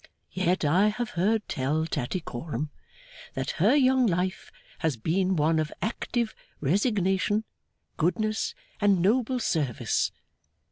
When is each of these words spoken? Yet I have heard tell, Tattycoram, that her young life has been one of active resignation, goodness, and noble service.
Yet 0.31 0.65
I 0.65 0.87
have 0.87 1.11
heard 1.11 1.47
tell, 1.47 1.85
Tattycoram, 1.85 2.71
that 3.35 3.51
her 3.61 3.75
young 3.75 4.07
life 4.07 4.51
has 4.79 4.97
been 4.97 5.35
one 5.35 5.59
of 5.59 5.71
active 5.79 6.33
resignation, 6.59 7.43
goodness, 7.97 8.55
and 8.79 8.99
noble 9.03 9.39
service. 9.39 10.11